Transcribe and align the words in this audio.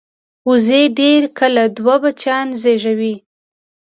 وزې 0.49 0.81
ډېر 0.99 1.21
کله 1.39 1.63
دوه 1.77 1.95
بچیان 2.03 2.47
زېږوي 2.61 3.15